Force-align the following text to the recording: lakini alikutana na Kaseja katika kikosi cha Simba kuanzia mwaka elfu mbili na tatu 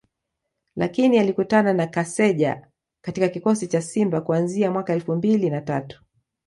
lakini 0.75 1.19
alikutana 1.19 1.73
na 1.73 1.87
Kaseja 1.87 2.67
katika 3.01 3.27
kikosi 3.29 3.67
cha 3.67 3.81
Simba 3.81 4.21
kuanzia 4.21 4.71
mwaka 4.71 4.93
elfu 4.93 5.15
mbili 5.15 5.49
na 5.49 5.61
tatu 5.61 6.03